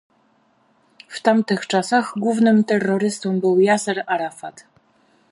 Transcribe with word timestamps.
W 1.07 1.21
tamtych 1.21 1.67
czasach 1.67 2.13
głównym 2.17 2.63
terrorystą 2.63 3.39
był 3.39 3.59
Jaser 3.59 4.03
Arafat 4.07 4.63